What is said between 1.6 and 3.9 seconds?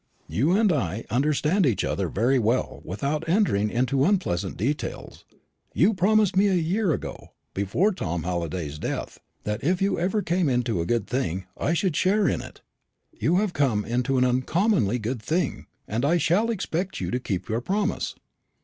each other very well without entering